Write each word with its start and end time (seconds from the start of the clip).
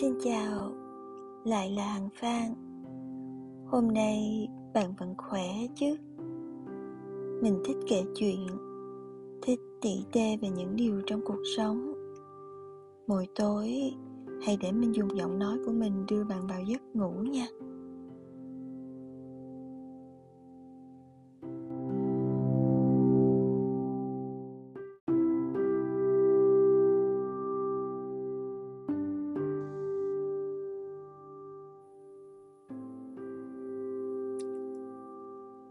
Xin 0.00 0.14
chào, 0.24 0.72
lại 1.44 1.70
là 1.70 1.84
Hằng 1.84 2.08
Phan. 2.20 2.54
Hôm 3.66 3.88
nay 3.88 4.48
bạn 4.74 4.94
vẫn 4.98 5.14
khỏe 5.18 5.46
chứ? 5.74 5.96
Mình 7.42 7.62
thích 7.64 7.76
kể 7.88 8.04
chuyện 8.14 8.46
Thích 9.42 9.60
tỉ 9.80 10.04
tê 10.12 10.36
về 10.42 10.48
những 10.48 10.76
điều 10.76 11.02
trong 11.06 11.20
cuộc 11.24 11.42
sống. 11.56 11.92
Mỗi 13.06 13.26
tối 13.34 13.92
Hãy 14.46 14.58
để 14.60 14.72
mình 14.72 14.94
dùng 14.94 15.16
giọng 15.16 15.38
nói 15.38 15.58
của 15.66 15.72
mình 15.72 16.06
đưa 16.08 16.24
bạn 16.24 16.46
vào 16.46 16.62
giấc 16.62 16.82
ngủ 16.94 17.10
nha. 17.10 17.46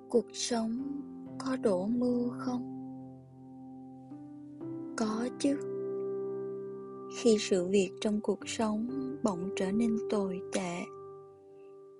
Cuộc 0.09 0.25
sống 0.33 1.01
có 1.39 1.55
đổ 1.55 1.85
mưa 1.85 2.27
không? 2.37 2.75
Có 4.97 5.29
chứ. 5.39 5.57
Khi 7.17 7.37
sự 7.39 7.67
việc 7.67 7.91
trong 8.01 8.21
cuộc 8.21 8.39
sống 8.47 8.87
bỗng 9.23 9.49
trở 9.55 9.71
nên 9.71 9.97
tồi 10.09 10.41
tệ, 10.53 10.81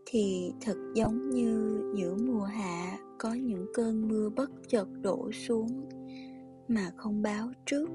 thì 0.06 0.54
thật 0.62 0.78
giống 0.96 1.30
như 1.30 1.82
giữa 1.96 2.16
mùa 2.16 2.44
hạ 2.44 3.00
có 3.20 3.34
những 3.34 3.66
cơn 3.74 4.08
mưa 4.08 4.30
bất 4.30 4.52
chợt 4.68 4.88
đổ 5.02 5.32
xuống 5.32 5.90
mà 6.68 6.92
không 6.98 7.22
báo 7.22 7.52
trước. 7.66 7.90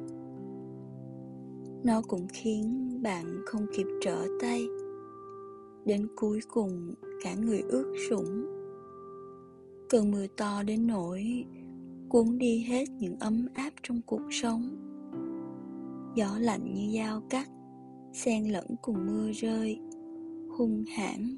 Nó 1.84 2.02
cũng 2.08 2.26
khiến 2.32 2.88
bạn 3.02 3.42
không 3.46 3.66
kịp 3.76 3.86
trở 4.00 4.26
tay. 4.40 4.66
Đến 5.84 6.08
cuối 6.16 6.40
cùng, 6.48 6.94
cả 7.22 7.34
người 7.34 7.60
ướt 7.60 7.92
sũng 8.10 8.53
cơn 9.94 10.10
mưa 10.10 10.26
to 10.36 10.62
đến 10.62 10.86
nỗi 10.86 11.44
cuốn 12.08 12.38
đi 12.38 12.58
hết 12.58 12.90
những 12.90 13.16
ấm 13.18 13.46
áp 13.54 13.70
trong 13.82 14.00
cuộc 14.06 14.22
sống. 14.30 14.76
Gió 16.14 16.38
lạnh 16.38 16.74
như 16.74 16.98
dao 16.98 17.22
cắt, 17.30 17.48
xen 18.12 18.44
lẫn 18.44 18.66
cùng 18.82 19.06
mưa 19.06 19.32
rơi, 19.32 19.78
hung 20.58 20.84
hãn 20.96 21.36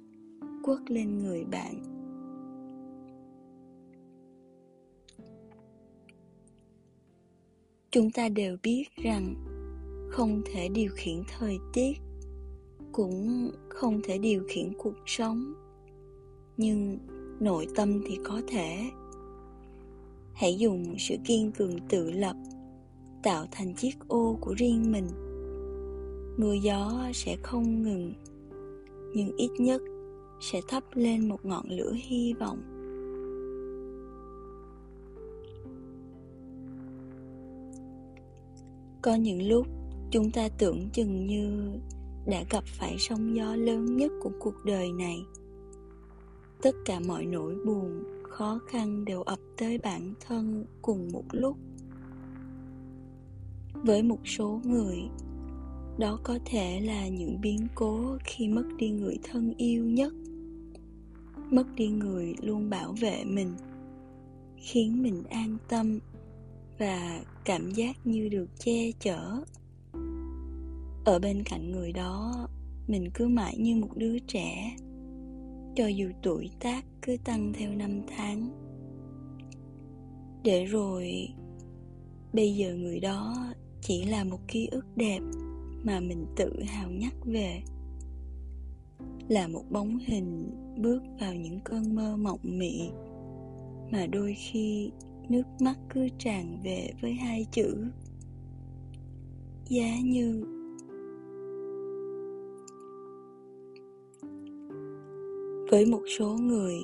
quất 0.62 0.90
lên 0.90 1.18
người 1.18 1.44
bạn. 1.44 1.82
Chúng 7.90 8.10
ta 8.10 8.28
đều 8.28 8.56
biết 8.62 8.84
rằng 9.02 9.34
không 10.10 10.42
thể 10.52 10.68
điều 10.68 10.90
khiển 10.94 11.22
thời 11.38 11.58
tiết, 11.72 11.92
cũng 12.92 13.50
không 13.68 14.00
thể 14.04 14.18
điều 14.18 14.42
khiển 14.48 14.72
cuộc 14.78 14.96
sống, 15.06 15.54
nhưng 16.56 16.98
nội 17.40 17.66
tâm 17.74 18.00
thì 18.06 18.18
có 18.24 18.42
thể. 18.48 18.90
Hãy 20.34 20.58
dùng 20.58 20.94
sự 20.98 21.16
kiên 21.24 21.52
cường 21.52 21.78
tự 21.88 22.10
lập 22.10 22.36
tạo 23.22 23.46
thành 23.50 23.74
chiếc 23.74 24.08
ô 24.08 24.38
của 24.40 24.54
riêng 24.54 24.92
mình. 24.92 25.06
Mưa 26.38 26.52
gió 26.52 27.10
sẽ 27.14 27.36
không 27.42 27.82
ngừng, 27.82 28.12
nhưng 29.14 29.36
ít 29.36 29.50
nhất 29.58 29.82
sẽ 30.40 30.60
thắp 30.68 30.84
lên 30.94 31.28
một 31.28 31.44
ngọn 31.44 31.64
lửa 31.68 31.92
hy 31.94 32.34
vọng. 32.40 32.58
Có 39.02 39.14
những 39.14 39.48
lúc 39.48 39.66
chúng 40.10 40.30
ta 40.30 40.48
tưởng 40.58 40.88
chừng 40.92 41.26
như 41.26 41.70
đã 42.26 42.44
gặp 42.50 42.64
phải 42.66 42.96
sóng 42.98 43.36
gió 43.36 43.56
lớn 43.56 43.96
nhất 43.96 44.12
của 44.22 44.30
cuộc 44.40 44.54
đời 44.64 44.92
này 44.92 45.18
tất 46.62 46.76
cả 46.84 47.00
mọi 47.06 47.26
nỗi 47.26 47.54
buồn, 47.66 48.02
khó 48.22 48.58
khăn 48.68 49.04
đều 49.04 49.22
ập 49.22 49.38
tới 49.56 49.78
bản 49.78 50.14
thân 50.26 50.64
cùng 50.82 51.08
một 51.12 51.24
lúc. 51.32 51.56
Với 53.72 54.02
một 54.02 54.28
số 54.28 54.60
người, 54.64 54.98
đó 55.98 56.18
có 56.22 56.38
thể 56.44 56.80
là 56.80 57.08
những 57.08 57.40
biến 57.40 57.66
cố 57.74 58.18
khi 58.24 58.48
mất 58.48 58.64
đi 58.78 58.90
người 58.90 59.18
thân 59.22 59.54
yêu 59.56 59.84
nhất. 59.84 60.12
Mất 61.50 61.74
đi 61.74 61.88
người 61.88 62.34
luôn 62.42 62.70
bảo 62.70 62.92
vệ 62.92 63.24
mình, 63.24 63.54
khiến 64.56 65.02
mình 65.02 65.22
an 65.30 65.56
tâm 65.68 65.98
và 66.78 67.24
cảm 67.44 67.70
giác 67.70 68.06
như 68.06 68.28
được 68.28 68.48
che 68.58 68.92
chở. 69.00 69.40
Ở 71.04 71.18
bên 71.18 71.42
cạnh 71.44 71.72
người 71.72 71.92
đó, 71.92 72.48
mình 72.88 73.10
cứ 73.14 73.28
mãi 73.28 73.56
như 73.58 73.76
một 73.76 73.96
đứa 73.96 74.18
trẻ 74.18 74.76
cho 75.76 75.86
dù 75.86 76.10
tuổi 76.22 76.50
tác 76.60 76.84
cứ 77.02 77.16
tăng 77.24 77.52
theo 77.52 77.72
năm 77.74 78.00
tháng. 78.16 78.50
Để 80.44 80.64
rồi, 80.64 81.28
bây 82.32 82.54
giờ 82.54 82.74
người 82.74 83.00
đó 83.00 83.34
chỉ 83.80 84.04
là 84.04 84.24
một 84.24 84.38
ký 84.48 84.66
ức 84.66 84.86
đẹp 84.96 85.20
mà 85.84 86.00
mình 86.00 86.26
tự 86.36 86.62
hào 86.62 86.90
nhắc 86.90 87.14
về. 87.24 87.62
Là 89.28 89.48
một 89.48 89.64
bóng 89.70 89.98
hình 90.06 90.50
bước 90.76 91.02
vào 91.20 91.34
những 91.34 91.60
cơn 91.60 91.94
mơ 91.94 92.16
mộng 92.16 92.40
mị 92.42 92.88
mà 93.90 94.06
đôi 94.06 94.34
khi 94.34 94.90
nước 95.28 95.46
mắt 95.60 95.78
cứ 95.88 96.08
tràn 96.18 96.60
về 96.62 96.90
với 97.00 97.12
hai 97.12 97.46
chữ. 97.52 97.90
Giá 99.68 100.00
như 100.00 100.55
với 105.70 105.86
một 105.86 106.02
số 106.18 106.36
người, 106.40 106.74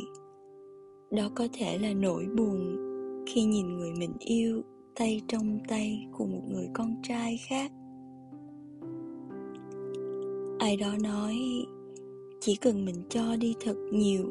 đó 1.10 1.30
có 1.34 1.48
thể 1.52 1.78
là 1.78 1.92
nỗi 1.92 2.26
buồn 2.36 2.76
khi 3.26 3.44
nhìn 3.44 3.76
người 3.76 3.92
mình 3.98 4.12
yêu 4.18 4.62
tay 4.94 5.22
trong 5.28 5.58
tay 5.68 6.06
cùng 6.18 6.32
một 6.32 6.42
người 6.48 6.68
con 6.74 6.96
trai 7.02 7.36
khác. 7.48 7.72
Ai 10.58 10.76
đó 10.76 10.94
nói, 11.02 11.36
chỉ 12.40 12.56
cần 12.56 12.84
mình 12.84 13.02
cho 13.08 13.36
đi 13.36 13.54
thật 13.60 13.76
nhiều, 13.92 14.24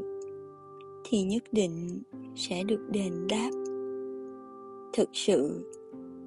thì 1.10 1.24
nhất 1.24 1.44
định 1.52 2.02
sẽ 2.36 2.64
được 2.64 2.90
đền 2.92 3.28
đáp. 3.30 3.52
Thực 4.94 5.10
sự, 5.14 5.72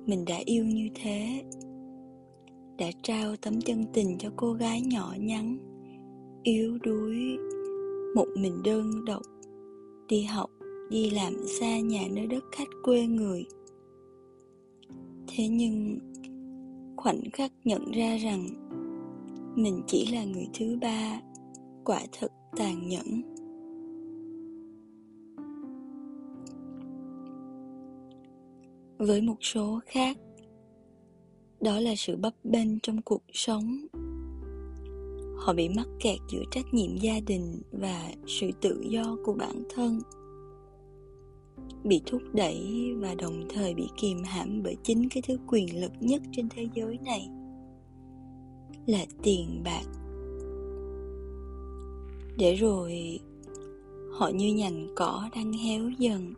mình 0.06 0.25
đã 0.25 0.37
yêu 0.45 0.65
như 0.65 0.89
thế, 0.95 1.43
đã 2.79 2.87
trao 3.03 3.37
tấm 3.37 3.61
chân 3.61 3.85
tình 3.93 4.19
cho 4.19 4.29
cô 4.37 4.53
gái 4.53 4.81
nhỏ 4.81 5.15
nhắn, 5.19 5.59
yếu 6.43 6.79
đuối 6.83 7.37
một 8.14 8.26
mình 8.36 8.62
đơn 8.64 9.04
độc. 9.04 9.22
Đi 10.08 10.22
học, 10.22 10.50
đi 10.91 11.10
làm 11.10 11.32
xa 11.60 11.80
nhà 11.80 12.02
nơi 12.12 12.26
đất 12.26 12.44
khách 12.52 12.69
quê 12.82 13.06
người. 13.06 13.44
Thế 15.28 15.48
nhưng, 15.48 15.98
khoảnh 16.97 17.20
khắc 17.32 17.52
nhận 17.64 17.91
ra 17.91 18.16
rằng 18.16 18.47
mình 19.56 19.82
chỉ 19.86 20.06
là 20.12 20.25
người 20.25 20.47
thứ 20.58 20.78
ba, 20.80 21.20
quả 21.84 22.00
thật 22.12 22.32
tàn 22.56 22.88
nhẫn. 22.88 23.22
Với 28.98 29.22
một 29.22 29.36
số 29.41 29.81
khác, 29.86 30.19
đó 31.60 31.81
là 31.81 31.94
sự 31.96 32.16
bấp 32.16 32.34
bênh 32.44 32.81
trong 32.81 33.02
cuộc 33.02 33.22
sống 33.32 33.86
họ 35.44 35.53
bị 35.53 35.69
mắc 35.69 35.88
kẹt 36.00 36.19
giữa 36.28 36.43
trách 36.50 36.75
nhiệm 36.75 36.97
gia 36.97 37.21
đình 37.27 37.62
và 37.72 38.10
sự 38.27 38.50
tự 38.60 38.84
do 38.88 39.16
của 39.25 39.32
bản 39.32 39.62
thân. 39.75 40.00
Bị 41.84 42.00
thúc 42.06 42.22
đẩy 42.32 42.91
và 42.99 43.14
đồng 43.14 43.49
thời 43.49 43.75
bị 43.75 43.88
kìm 43.96 44.23
hãm 44.25 44.62
bởi 44.62 44.76
chính 44.85 45.08
cái 45.08 45.23
thứ 45.26 45.37
quyền 45.46 45.81
lực 45.81 45.93
nhất 46.00 46.23
trên 46.32 46.49
thế 46.49 46.69
giới 46.75 46.99
này 47.05 47.29
là 48.87 49.06
tiền 49.23 49.62
bạc. 49.64 49.85
Để 52.38 52.55
rồi, 52.55 53.20
họ 54.12 54.29
như 54.29 54.55
nhành 54.55 54.87
cỏ 54.96 55.29
đang 55.37 55.52
héo 55.52 55.91
dần, 55.99 56.35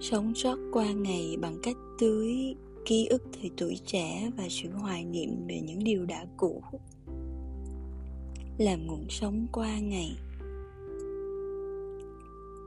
sống 0.00 0.34
sót 0.34 0.58
qua 0.72 0.92
ngày 0.92 1.36
bằng 1.40 1.58
cách 1.62 1.76
tưới 1.98 2.54
ký 2.84 3.06
ức 3.06 3.22
thời 3.40 3.50
tuổi 3.56 3.78
trẻ 3.86 4.30
và 4.36 4.44
sự 4.50 4.68
hoài 4.70 5.04
niệm 5.04 5.30
về 5.48 5.60
những 5.60 5.84
điều 5.84 6.04
đã 6.04 6.26
cũ 6.36 6.62
làm 8.58 8.86
nguồn 8.86 9.04
sống 9.08 9.46
qua 9.52 9.78
ngày. 9.78 10.16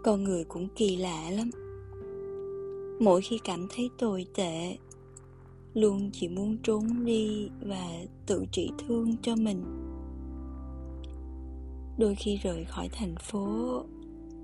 Con 0.03 0.23
người 0.23 0.43
cũng 0.43 0.67
kỳ 0.75 0.97
lạ 0.97 1.29
lắm. 1.31 1.49
Mỗi 2.99 3.21
khi 3.21 3.39
cảm 3.43 3.67
thấy 3.75 3.89
tồi 3.97 4.25
tệ, 4.35 4.77
luôn 5.73 6.09
chỉ 6.13 6.27
muốn 6.27 6.57
trốn 6.63 7.05
đi 7.05 7.49
và 7.61 7.89
tự 8.25 8.45
trị 8.51 8.71
thương 8.79 9.15
cho 9.21 9.35
mình. 9.35 9.63
Đôi 11.97 12.15
khi 12.15 12.37
rời 12.43 12.65
khỏi 12.65 12.89
thành 12.91 13.15
phố, 13.19 13.83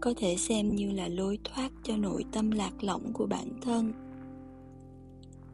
có 0.02 0.14
thể 0.18 0.36
xem 0.36 0.76
như 0.76 0.92
là 0.92 1.08
lối 1.08 1.40
thoát 1.44 1.72
cho 1.84 1.98
nội 1.98 2.26
tâm 2.32 2.52
lạc 2.52 2.84
lõng 2.84 3.14
của 3.14 3.26
bản 3.26 3.48
thân. 3.62 3.94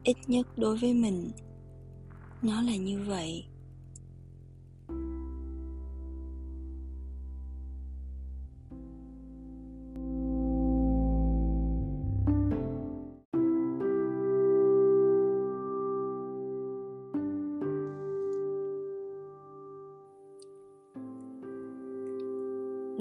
Ít 0.03 0.17
nhất 0.27 0.47
đối 0.57 0.77
với 0.77 0.93
mình, 0.93 1.29
nó 2.41 2.61
là 2.61 2.75
như 2.75 2.99
vậy. 3.07 3.45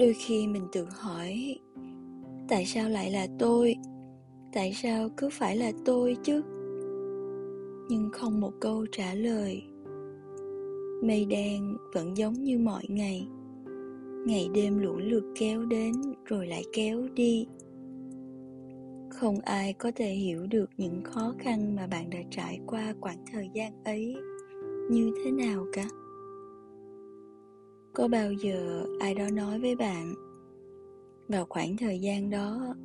Đôi 0.03 0.13
khi 0.13 0.47
mình 0.47 0.67
tự 0.71 0.85
hỏi, 0.91 1.55
tại 2.49 2.65
sao 2.65 2.89
lại 2.89 3.11
là 3.11 3.27
tôi? 3.39 3.75
Tại 4.53 4.73
sao 4.73 5.09
cứ 5.17 5.29
phải 5.31 5.57
là 5.57 5.71
tôi 5.85 6.17
chứ? 6.23 6.41
Nhưng 7.89 8.09
không 8.13 8.41
một 8.41 8.51
câu 8.61 8.85
trả 8.91 9.13
lời. 9.13 9.63
Mây 11.03 11.25
đen 11.25 11.77
vẫn 11.93 12.17
giống 12.17 12.33
như 12.33 12.59
mọi 12.59 12.83
ngày. 12.87 13.27
Ngày 14.25 14.49
đêm 14.53 14.79
lũ 14.79 14.97
lượt 14.97 15.23
kéo 15.39 15.65
đến 15.65 15.93
rồi 16.25 16.47
lại 16.47 16.63
kéo 16.73 17.07
đi. 17.13 17.47
Không 19.09 19.39
ai 19.39 19.73
có 19.73 19.91
thể 19.95 20.09
hiểu 20.09 20.47
được 20.47 20.69
những 20.77 21.03
khó 21.03 21.33
khăn 21.39 21.75
mà 21.75 21.87
bạn 21.87 22.09
đã 22.09 22.19
trải 22.31 22.59
qua 22.67 22.93
quãng 23.01 23.25
thời 23.31 23.49
gian 23.53 23.83
ấy 23.83 24.15
như 24.89 25.11
thế 25.25 25.31
nào 25.31 25.65
cả 25.73 25.85
có 27.93 28.07
bao 28.07 28.31
giờ 28.33 28.85
ai 28.99 29.15
đó 29.15 29.29
nói 29.29 29.59
với 29.59 29.75
bạn, 29.75 30.13
vào 31.27 31.45
khoảng 31.49 31.77
thời 31.77 31.99
gian 31.99 32.29
đó, 32.29 32.75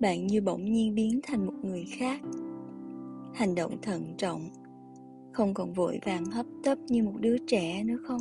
bạn 0.00 0.26
như 0.26 0.40
bỗng 0.40 0.72
nhiên 0.72 0.94
biến 0.94 1.20
thành 1.22 1.46
một 1.46 1.54
người 1.62 1.84
khác. 1.98 2.20
Hành 3.34 3.54
động 3.54 3.78
thận 3.82 4.14
trọng, 4.18 4.48
không 5.32 5.54
còn 5.54 5.72
vội 5.72 5.98
vàng 6.04 6.24
hấp 6.24 6.46
tấp 6.64 6.78
như 6.88 7.02
một 7.02 7.14
đứa 7.20 7.36
trẻ 7.46 7.84
nữa 7.84 7.98
không? 8.06 8.20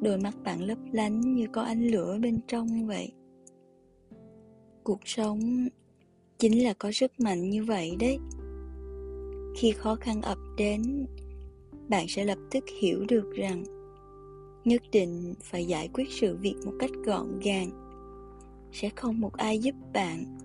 Đôi 0.00 0.18
mắt 0.18 0.34
bạn 0.44 0.62
lấp 0.62 0.78
lánh 0.92 1.20
như 1.34 1.46
có 1.52 1.62
ánh 1.62 1.86
lửa 1.86 2.18
bên 2.22 2.40
trong 2.46 2.86
vậy. 2.86 3.12
Cuộc 4.84 5.00
sống 5.04 5.68
chính 6.38 6.64
là 6.64 6.74
có 6.78 6.92
sức 6.92 7.20
mạnh 7.20 7.50
như 7.50 7.64
vậy 7.64 7.96
đấy. 8.00 8.18
Khi 9.56 9.72
khó 9.72 9.94
khăn 9.94 10.22
ập 10.22 10.38
đến, 10.56 11.06
bạn 11.88 12.06
sẽ 12.08 12.24
lập 12.24 12.38
tức 12.50 12.64
hiểu 12.80 13.04
được 13.08 13.32
rằng 13.34 13.64
nhất 14.66 14.82
định 14.92 15.34
phải 15.42 15.66
giải 15.66 15.88
quyết 15.92 16.08
sự 16.10 16.36
việc 16.36 16.54
một 16.64 16.72
cách 16.78 16.90
gọn 17.04 17.40
gàng. 17.40 17.70
Sẽ 18.72 18.90
không 18.96 19.20
một 19.20 19.32
ai 19.32 19.58
giúp 19.58 19.74
bạn. 19.92 20.38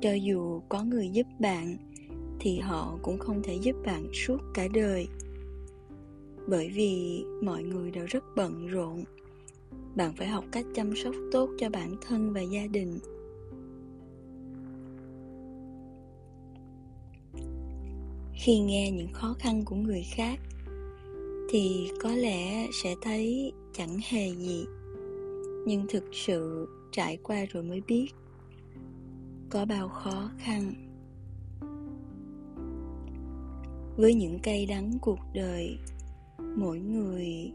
Cho 0.00 0.12
dù 0.12 0.60
có 0.68 0.84
người 0.84 1.08
giúp 1.08 1.26
bạn, 1.38 1.76
thì 2.40 2.58
họ 2.58 2.98
cũng 3.02 3.18
không 3.18 3.42
thể 3.42 3.54
giúp 3.54 3.76
bạn 3.86 4.06
suốt 4.12 4.38
cả 4.54 4.68
đời. 4.74 5.08
Bởi 6.48 6.68
vì 6.68 7.24
mọi 7.42 7.62
người 7.62 7.90
đều 7.90 8.06
rất 8.06 8.24
bận 8.36 8.66
rộn. 8.66 9.04
Bạn 9.96 10.12
phải 10.16 10.28
học 10.28 10.44
cách 10.52 10.66
chăm 10.74 10.96
sóc 10.96 11.14
tốt 11.32 11.50
cho 11.58 11.70
bản 11.70 11.96
thân 12.00 12.32
và 12.32 12.40
gia 12.40 12.66
đình. 12.66 12.98
Khi 18.34 18.58
nghe 18.58 18.90
những 18.90 19.12
khó 19.12 19.34
khăn 19.38 19.64
của 19.64 19.76
người 19.76 20.02
khác 20.14 20.40
thì 21.52 21.90
có 22.00 22.12
lẽ 22.12 22.68
sẽ 22.72 22.94
thấy 23.02 23.52
chẳng 23.72 23.98
hề 24.08 24.34
gì. 24.34 24.66
Nhưng 25.66 25.86
thực 25.88 26.04
sự 26.12 26.68
trải 26.92 27.16
qua 27.22 27.44
rồi 27.52 27.62
mới 27.62 27.80
biết, 27.80 28.06
có 29.50 29.64
bao 29.64 29.88
khó 29.88 30.30
khăn. 30.38 30.72
Với 33.96 34.14
những 34.14 34.38
cây 34.42 34.66
đắng 34.66 34.98
cuộc 35.00 35.18
đời, 35.34 35.78
mỗi 36.56 36.78
người 36.78 37.52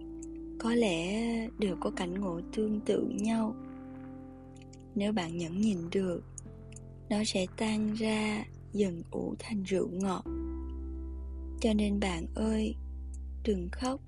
có 0.59 0.73
lẽ 0.73 1.47
đều 1.59 1.75
có 1.79 1.91
cảnh 1.91 2.21
ngộ 2.21 2.41
tương 2.55 2.79
tự 2.79 3.07
nhau. 3.19 3.55
Nếu 4.95 5.13
bạn 5.13 5.37
nhẫn 5.37 5.61
nhìn 5.61 5.77
được, 5.91 6.23
nó 7.09 7.17
sẽ 7.25 7.45
tan 7.57 7.93
ra 7.93 8.45
dần 8.73 9.03
ủ 9.11 9.35
thành 9.39 9.63
rượu 9.63 9.87
ngọt. 9.91 10.23
Cho 11.61 11.73
nên 11.73 11.99
bạn 11.99 12.25
ơi 12.35 12.75
đừng 13.45 13.69
khóc. 13.71 14.01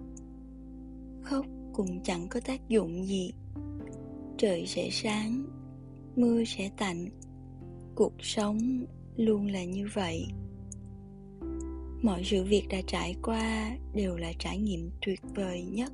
Khóc 1.21 1.45
cũng 1.73 2.03
chẳng 2.03 2.27
có 2.29 2.39
tác 2.39 2.69
dụng 2.69 3.07
gì. 3.07 3.33
Trời 4.37 4.65
sẽ 4.67 4.89
sáng, 4.91 5.45
mưa 6.15 6.43
sẽ 6.43 6.69
tạnh. 6.77 7.09
Cuộc 7.95 8.13
sống 8.19 8.85
luôn 9.15 9.47
là 9.47 9.63
như 9.63 9.87
vậy. 9.93 10.27
Mọi 12.01 12.23
sự 12.23 12.43
việc 12.43 12.63
đã 12.69 12.77
trải 12.87 13.15
qua 13.23 13.77
đều 13.93 14.17
là 14.17 14.33
trải 14.39 14.57
nghiệm 14.57 14.91
tuyệt 15.05 15.19
vời 15.35 15.63
nhất. 15.63 15.91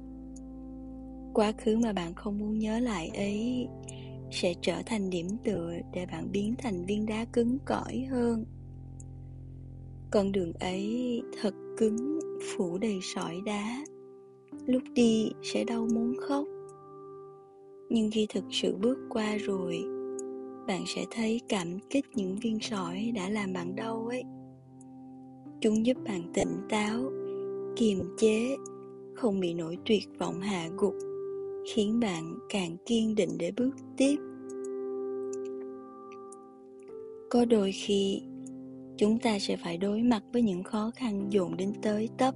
Quá 1.33 1.51
khứ 1.57 1.77
mà 1.77 1.93
bạn 1.93 2.13
không 2.13 2.39
muốn 2.39 2.59
nhớ 2.59 2.79
lại 2.79 3.09
ấy 3.09 3.67
sẽ 4.31 4.53
trở 4.61 4.81
thành 4.85 5.09
điểm 5.09 5.27
tựa 5.43 5.73
để 5.93 6.05
bạn 6.05 6.31
biến 6.31 6.55
thành 6.57 6.85
viên 6.85 7.05
đá 7.05 7.25
cứng 7.25 7.57
cỏi 7.65 8.05
hơn. 8.09 8.45
Con 10.11 10.31
đường 10.31 10.53
ấy 10.53 11.21
thật 11.41 11.53
cứng 11.77 12.19
phủ 12.41 12.77
đầy 12.77 12.99
sỏi 13.01 13.41
đá. 13.45 13.83
Lúc 14.65 14.83
đi 14.93 15.31
sẽ 15.41 15.63
đau 15.63 15.87
muốn 15.93 16.13
khóc. 16.19 16.45
Nhưng 17.89 18.09
khi 18.11 18.27
thực 18.33 18.43
sự 18.51 18.75
bước 18.75 18.97
qua 19.09 19.37
rồi, 19.37 19.83
bạn 20.67 20.83
sẽ 20.87 21.05
thấy 21.11 21.41
cảm 21.49 21.79
kích 21.89 22.05
những 22.15 22.35
viên 22.41 22.59
sỏi 22.59 23.11
đã 23.15 23.29
làm 23.29 23.53
bạn 23.53 23.75
đau 23.75 24.07
ấy. 24.09 24.23
Chúng 25.61 25.85
giúp 25.85 25.97
bạn 26.05 26.21
tỉnh 26.33 26.57
táo, 26.69 27.11
kiềm 27.75 27.99
chế, 28.17 28.55
không 29.15 29.39
bị 29.39 29.53
nỗi 29.53 29.77
tuyệt 29.85 30.03
vọng 30.19 30.39
hạ 30.41 30.69
gục, 30.77 30.95
khiến 31.73 31.99
bạn 31.99 32.39
càng 32.49 32.77
kiên 32.85 33.15
định 33.15 33.29
để 33.37 33.51
bước 33.57 33.75
tiếp. 33.97 34.15
Có 37.29 37.45
đôi 37.45 37.71
khi 37.71 38.21
chúng 38.97 39.19
ta 39.19 39.39
sẽ 39.39 39.57
phải 39.57 39.77
đối 39.77 40.01
mặt 40.01 40.23
với 40.33 40.41
những 40.41 40.63
khó 40.63 40.91
khăn 40.95 41.27
dồn 41.29 41.57
đến 41.57 41.73
tới 41.81 42.09
tấp. 42.17 42.35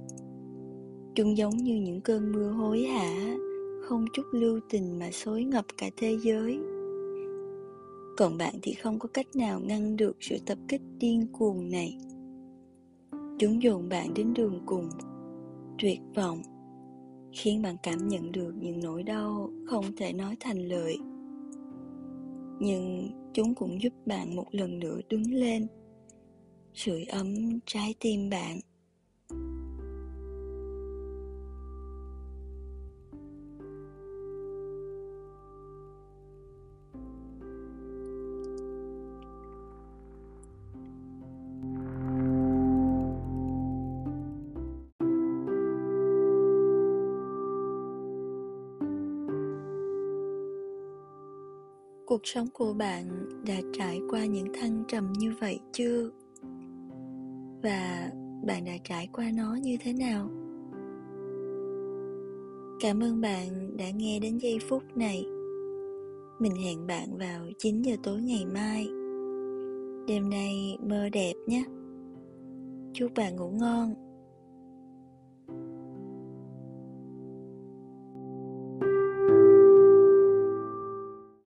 Chúng 1.14 1.36
giống 1.36 1.56
như 1.56 1.74
những 1.74 2.00
cơn 2.00 2.32
mưa 2.32 2.50
hối 2.50 2.82
hả, 2.82 3.36
không 3.82 4.04
chút 4.12 4.22
lưu 4.32 4.60
tình 4.70 4.98
mà 4.98 5.10
xối 5.10 5.44
ngập 5.44 5.64
cả 5.76 5.90
thế 5.96 6.16
giới. 6.22 6.58
Còn 8.16 8.38
bạn 8.38 8.54
thì 8.62 8.72
không 8.72 8.98
có 8.98 9.08
cách 9.14 9.26
nào 9.36 9.60
ngăn 9.60 9.96
được 9.96 10.16
sự 10.20 10.36
tập 10.46 10.58
kích 10.68 10.82
điên 10.98 11.26
cuồng 11.32 11.70
này. 11.70 11.98
Chúng 13.38 13.62
dồn 13.62 13.88
bạn 13.88 14.14
đến 14.14 14.34
đường 14.34 14.60
cùng, 14.66 14.88
tuyệt 15.78 16.00
vọng, 16.14 16.42
khiến 17.32 17.62
bạn 17.62 17.76
cảm 17.82 18.08
nhận 18.08 18.32
được 18.32 18.54
những 18.60 18.80
nỗi 18.80 19.02
đau 19.02 19.50
không 19.66 19.84
thể 19.96 20.12
nói 20.12 20.36
thành 20.40 20.58
lời. 20.58 20.98
Nhưng 22.60 23.10
chúng 23.34 23.54
cũng 23.54 23.82
giúp 23.82 23.92
bạn 24.06 24.36
một 24.36 24.46
lần 24.50 24.78
nữa 24.78 25.00
đứng 25.08 25.34
lên 25.34 25.66
sưởi 26.74 27.04
ấm 27.04 27.58
trái 27.66 27.94
tim 28.00 28.30
bạn. 28.30 28.60
Cuộc 52.06 52.20
sống 52.24 52.48
của 52.52 52.72
bạn 52.72 53.28
đã 53.46 53.54
trải 53.78 54.00
qua 54.10 54.24
những 54.24 54.52
thăng 54.54 54.84
trầm 54.88 55.12
như 55.12 55.32
vậy 55.40 55.60
chưa? 55.72 56.10
Và 57.62 58.10
bạn 58.46 58.64
đã 58.64 58.72
trải 58.84 59.08
qua 59.12 59.30
nó 59.34 59.54
như 59.54 59.76
thế 59.80 59.92
nào? 59.92 60.28
Cảm 62.80 63.00
ơn 63.00 63.20
bạn 63.20 63.76
đã 63.76 63.90
nghe 63.90 64.18
đến 64.18 64.38
giây 64.38 64.58
phút 64.68 64.82
này. 64.94 65.24
Mình 66.38 66.54
hẹn 66.64 66.86
bạn 66.86 67.18
vào 67.18 67.46
9 67.58 67.82
giờ 67.82 67.96
tối 68.02 68.22
ngày 68.22 68.46
mai. 68.54 68.88
Đêm 70.06 70.30
nay 70.30 70.78
mơ 70.82 71.08
đẹp 71.08 71.32
nhé. 71.46 71.64
Chúc 72.92 73.10
bạn 73.16 73.36
ngủ 73.36 73.50
ngon. 73.50 73.94